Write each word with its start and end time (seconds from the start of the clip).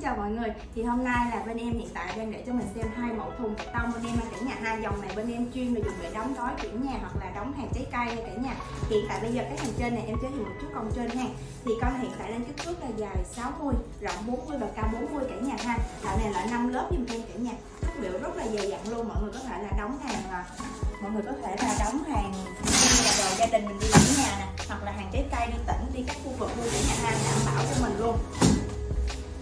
Xin 0.00 0.04
chào 0.04 0.16
mọi 0.16 0.30
người. 0.30 0.48
Thì 0.74 0.82
hôm 0.82 1.04
nay 1.04 1.30
là 1.30 1.42
bên 1.46 1.56
em 1.56 1.72
hiện 1.72 1.88
tại 1.94 2.14
đang 2.16 2.32
để 2.32 2.44
cho 2.46 2.52
mình 2.52 2.66
xem 2.74 2.86
hai 2.96 3.12
mẫu 3.12 3.30
thùng 3.38 3.54
cạc 3.54 3.66
tông. 3.72 3.92
Bên 3.92 4.02
em 4.06 4.16
là 4.16 4.24
cả 4.32 4.36
nhà 4.40 4.54
hai 4.62 4.82
dòng 4.82 5.00
này 5.00 5.10
bên 5.16 5.32
em 5.32 5.52
chuyên 5.54 5.74
là 5.74 5.80
dùng 5.84 5.94
để 6.02 6.10
đóng 6.14 6.34
gói 6.38 6.52
chuyển 6.62 6.86
nhà 6.86 6.98
hoặc 7.00 7.16
là 7.20 7.30
đóng 7.34 7.52
hàng 7.52 7.68
trái 7.74 7.86
cây 7.92 8.16
cả 8.26 8.32
nhà. 8.42 8.54
Hiện 8.90 9.04
tại 9.08 9.20
bây 9.20 9.32
giờ 9.32 9.42
cái 9.42 9.58
hàng 9.58 9.72
trên 9.78 9.94
này 9.94 10.04
em 10.06 10.16
giới 10.22 10.30
thiệu 10.30 10.44
một 10.44 10.52
chút 10.60 10.66
con 10.74 10.90
trên 10.94 11.10
ha. 11.10 11.26
Thì 11.64 11.72
con 11.80 11.92
này 11.92 12.02
hiện 12.02 12.12
tại 12.18 12.30
đang 12.30 12.44
kích 12.44 12.56
thước 12.56 12.74
là 12.80 12.88
dài 12.96 13.16
60, 13.32 13.74
rộng 14.00 14.26
40 14.26 14.58
và 14.58 14.66
cao 14.76 14.90
40 14.92 15.24
cả 15.28 15.36
nhà 15.40 15.56
ha. 15.64 15.78
Loại 16.04 16.16
này 16.16 16.32
là 16.32 16.46
5 16.50 16.68
lớp 16.68 16.88
dùm 16.90 17.06
em 17.08 17.22
cả 17.22 17.34
nhà. 17.38 17.52
Chất 17.80 18.00
liệu 18.00 18.12
rất 18.12 18.36
là 18.36 18.46
dày 18.46 18.68
dặn 18.68 18.88
luôn 18.88 19.08
mọi 19.08 19.22
người 19.22 19.32
có 19.32 19.38
thể 19.38 19.62
là 19.62 19.70
đóng 19.78 19.98
hàng 19.98 20.22
là 20.30 20.44
mọi 21.02 21.12
người 21.12 21.22
có 21.26 21.32
thể 21.42 21.56
là 21.62 21.74
đóng 21.78 22.04
hàng 22.04 22.32
như 22.32 23.04
là 23.04 23.12
đồ 23.18 23.36
gia 23.38 23.46
đình 23.46 23.66
mình 23.66 23.78
đi 23.80 23.86
chuyển 23.92 24.24
nhà 24.24 24.36
nè 24.38 24.46
hoặc 24.68 24.82
là 24.82 24.92
hàng 24.92 25.10
trái 25.12 25.24
cây 25.30 25.46
đi 25.46 25.58
tỉnh 25.66 25.86
đi 25.94 26.04
các 26.06 26.16
khu 26.24 26.32
vực 26.38 26.50
luôn 26.56 26.66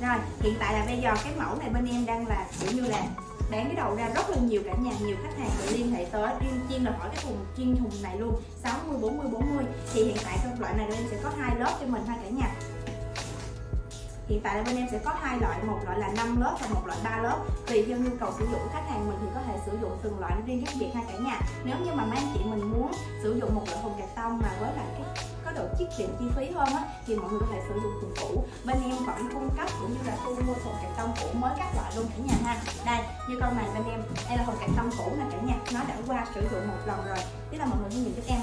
rồi, 0.09 0.18
hiện 0.40 0.54
tại 0.59 0.72
là 0.72 0.84
bây 0.86 0.98
giờ 0.98 1.14
cái 1.24 1.32
mẫu 1.38 1.56
này 1.59 1.68
bên 1.68 1.86
em 1.86 2.06
đang 2.06 2.27
là 2.27 2.46
kiểu 2.60 2.70
như 2.73 2.88
là 2.88 3.02
bán 3.51 3.64
cái 3.66 3.74
đầu 3.77 3.96
ra 3.96 4.09
rất 4.14 4.30
là 4.30 4.37
nhiều 4.37 4.62
cả 4.64 4.73
nhà, 4.83 4.92
nhiều 5.00 5.16
khách 5.23 5.38
hàng 5.38 5.50
tự 5.59 5.77
liên 5.77 5.92
hệ 5.92 6.05
tới, 6.05 6.34
riêng 6.41 6.60
chuyên 6.69 6.84
là 6.84 6.92
hỏi 6.98 7.09
cái 7.14 7.24
thùng, 7.24 7.37
chuyên 7.56 7.77
thùng 7.77 8.02
này 8.02 8.19
luôn 8.19 8.42
60 8.62 8.98
40 9.00 9.27
40 9.33 9.64
thì 9.92 10.05
hiện 10.05 10.16
tại 10.24 10.38
trong 10.45 10.60
loại 10.60 10.74
này 10.77 10.86
bên 10.86 10.97
em 10.97 11.06
sẽ 11.10 11.16
có 11.23 11.30
hai 11.38 11.56
lớp 11.56 11.77
cho 11.80 11.86
mình 11.86 12.06
ha 12.06 12.16
cả 12.23 12.28
nhà 12.30 12.50
hiện 14.28 14.41
tại 14.42 14.56
là 14.56 14.62
bên 14.62 14.77
em 14.77 14.87
sẽ 14.92 14.98
có 15.05 15.14
hai 15.20 15.38
loại, 15.38 15.62
một 15.62 15.78
loại 15.84 15.98
là 15.98 16.09
5 16.16 16.41
lớp 16.41 16.56
và 16.60 16.69
một 16.74 16.86
loại 16.86 16.98
3 17.05 17.16
lớp. 17.23 17.38
Tùy 17.66 17.84
theo 17.88 17.98
nhu 17.98 18.10
cầu 18.20 18.32
sử 18.38 18.45
dụng 18.50 18.60
của 18.64 18.70
khách 18.73 18.88
hàng 18.91 19.09
mình 19.09 19.19
thì 19.20 19.27
có 19.34 19.41
thể 19.46 19.59
sử 19.66 19.78
dụng 19.82 19.98
từng 20.02 20.19
loại 20.20 20.32
riêng 20.46 20.66
khác 20.66 20.73
biệt 20.80 20.91
ha 20.95 21.02
cả 21.12 21.19
nhà. 21.19 21.41
Nếu 21.64 21.77
như 21.84 21.91
mà 21.95 22.05
mấy 22.05 22.19
anh 22.19 22.28
chị 22.34 22.41
mình 22.45 22.72
muốn 22.72 22.92
sử 23.22 23.38
dụng 23.41 23.55
một 23.55 23.62
loại 23.66 23.83
thùng 23.83 23.98
gạch 23.98 24.14
tông 24.16 24.38
mà 24.42 24.48
với 24.60 24.72
lại 24.77 24.86
cái, 24.98 25.27
có 25.45 25.52
độ 25.52 25.64
tiết 25.78 25.86
kiệm 25.98 26.09
chi 26.19 26.24
phí 26.36 26.50
hơn 26.50 26.69
á, 26.69 26.83
thì 27.06 27.16
mọi 27.16 27.30
người 27.30 27.41
có 27.41 27.46
thể 27.52 27.60
sử 27.69 27.74
dụng 27.83 27.92
từng 28.02 28.14
cũ. 28.20 28.45
Bên 28.64 28.77
em 28.83 29.05
vẫn 29.06 29.28
cung 29.34 29.50
cấp 29.56 29.69
cũng 29.80 29.91
như 29.91 30.00
là 30.06 30.16
thu 30.24 30.34
mua 30.47 30.55
thùng 30.64 30.74
cạc 30.83 30.91
tông 30.97 31.12
cũ 31.20 31.27
mới 31.33 31.52
các 31.58 31.74
loại 31.77 31.92
luôn 31.97 32.06
cả 32.08 32.19
nhà 32.24 32.34
ha. 32.45 32.56
Đây, 32.86 33.06
như 33.28 33.38
con 33.41 33.56
này 33.56 33.66
bên 33.74 33.84
em, 33.92 34.02
đây 34.28 34.36
là 34.38 34.44
thùng 34.44 34.58
cạc 34.60 34.70
tông 34.77 34.91
cũ 34.98 35.12
nè 35.19 35.25
cả 35.33 35.38
nhà, 35.47 35.55
nó 35.75 35.81
đã 35.88 35.94
qua 36.06 36.27
sử 36.34 36.41
dụng 36.53 36.69
một 36.69 36.83
lần 36.86 37.06
rồi. 37.06 37.19
Tức 37.50 37.58
là 37.58 37.64
mọi 37.64 37.78
người 37.81 37.91
nhìn 37.91 38.14
giúp 38.16 38.22
em 38.27 38.41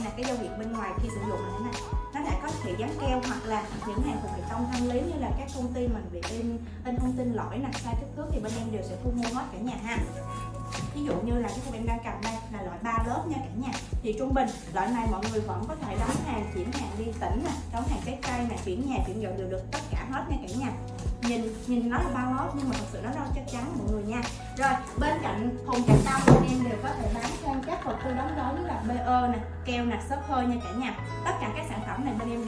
những 3.88 4.04
hàng 4.04 4.18
phục 4.22 4.32
cạc 4.38 4.50
tông 4.50 4.68
thanh 4.72 4.88
lý 4.88 5.02
như 5.02 5.20
là 5.20 5.32
các 5.40 5.48
công 5.56 5.74
ty 5.74 5.88
mình 5.88 6.10
bị 6.12 6.22
in 6.30 6.58
in 6.86 6.96
thông 6.96 7.14
tin 7.18 7.34
lỗi 7.34 7.60
là 7.60 7.70
sai 7.74 7.96
kích 8.00 8.10
thước 8.16 8.26
thì 8.32 8.40
bên 8.40 8.52
em 8.58 8.72
đều 8.72 8.82
sẽ 8.90 8.96
thu 9.04 9.12
mua 9.16 9.40
hết 9.40 9.46
cả 9.52 9.58
nhà 9.58 9.76
ha. 9.84 9.98
Ví 10.96 11.04
dụ 11.04 11.14
như 11.22 11.40
là 11.40 11.48
cái 11.48 11.60
thùng 11.66 11.74
em 11.74 11.88
đang 11.88 12.00
cầm 12.04 12.14
đây 12.24 12.34
là 12.54 12.62
loại 12.62 12.78
3 12.84 13.04
lớp 13.08 13.24
nha 13.28 13.38
cả 13.40 13.52
nhà. 13.56 13.72
Thì 14.04 14.16
trung 14.20 14.34
bình, 14.34 14.48
loại 14.74 14.88
này 14.88 15.08
mọi 15.12 15.24
người 15.32 15.42
vẫn 15.42 15.66
có 15.68 15.76
thể 15.76 15.98
đóng 16.00 16.16
hàng, 16.26 16.46
chuyển 16.54 16.72
hàng 16.72 16.90
đi 16.98 17.06
tỉnh 17.06 17.44
nè, 17.44 17.52
đóng 17.74 17.88
hàng 17.88 18.00
trái 18.06 18.20
cây 18.22 18.48
nè, 18.50 18.58
chuyển 18.66 18.90
nhà, 18.90 18.98
chuyển 19.08 19.22
dọn 19.22 19.38
đều 19.38 19.48
được 19.50 19.62
tất 19.72 19.80
cả 19.92 20.06
hết 20.12 20.24
nha 20.30 20.38
cả 20.42 20.54
nhà. 20.60 20.72
Nhìn 21.22 21.54
nhìn 21.68 21.90
nó 21.90 21.98
là 21.98 22.10
bao 22.14 22.34
lớp 22.34 22.50
nhưng 22.58 22.70
mà 22.70 22.76
thật 22.80 22.86
sự 22.92 23.02
nó 23.04 23.10
đâu 23.10 23.26
chắc 23.36 23.44
chắn 23.52 23.78
mọi 23.78 23.88
người 23.92 24.04
nha. 24.04 24.22
Rồi, 24.58 24.72
bên 25.00 25.14
cạnh 25.22 25.58
thùng 25.66 25.84
chặt 25.88 25.96
tông 26.06 26.36
bên 26.42 26.50
em 26.50 26.64
đều 26.64 26.78
có 26.84 26.90
thể 26.90 27.12
bán 27.14 27.32
thêm 27.44 27.62
các 27.66 27.86
vật 27.86 27.98
tư 28.04 28.12
đóng 28.14 28.36
gói 28.38 28.54
như 28.56 28.68
là 28.68 28.84
bơ 28.88 29.28
nè, 29.28 29.40
keo 29.66 29.86
nè, 29.86 30.00
xốp 30.10 30.30
hơi 30.30 30.48
nha 30.48 30.56
cả 30.64 30.72
nhà. 30.78 30.98
Tất 31.26 31.32
cả 31.42 31.52
các 31.56 31.66
sản 31.70 31.82
phẩm 31.88 32.06
này 32.06 32.14
bên 32.20 32.30
em 32.30 32.45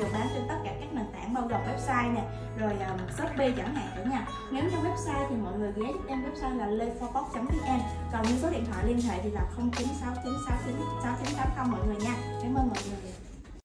website 1.87 2.13
nè 2.13 2.21
rồi 2.59 2.71
um, 2.71 2.97
shopee 3.17 3.51
chẳng 3.57 3.75
hạn 3.75 3.87
cả 3.95 4.03
nhà 4.03 4.27
nếu 4.51 4.63
như 4.63 4.69
website 4.69 5.27
thì 5.29 5.35
mọi 5.35 5.59
người 5.59 5.71
ghé 5.75 5.87
giúp 5.93 6.01
em 6.07 6.23
website 6.23 6.57
là 6.57 6.67
leforbox.vn 6.67 7.79
còn 8.11 8.23
như 8.23 8.33
số 8.41 8.49
điện 8.49 8.65
thoại 8.71 8.85
liên 8.87 9.01
hệ 9.01 9.19
thì 9.23 9.31
là 9.31 9.41
0969696980 9.57 11.71
mọi 11.71 11.87
người 11.87 11.95
nha. 11.95 12.15
Cảm 12.41 12.55
ơn 12.55 12.67
mọi 12.67 12.77
người. 12.89 13.16